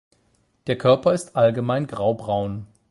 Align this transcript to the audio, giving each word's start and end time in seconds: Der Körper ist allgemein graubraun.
Der 0.65 0.79
Körper 0.79 1.13
ist 1.13 1.35
allgemein 1.35 1.85
graubraun. 1.85 2.65